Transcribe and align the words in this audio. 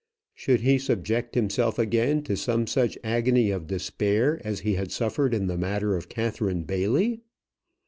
Should 0.33 0.61
he 0.61 0.79
subject 0.79 1.35
himself 1.35 1.77
again 1.77 2.23
to 2.23 2.35
some 2.35 2.65
such 2.65 2.97
agony 3.03 3.51
of 3.51 3.67
despair 3.67 4.41
as 4.43 4.61
he 4.61 4.73
had 4.73 4.91
suffered 4.91 5.31
in 5.31 5.45
the 5.45 5.59
matter 5.59 5.95
of 5.95 6.09
Catherine 6.09 6.63
Bailey? 6.63 7.21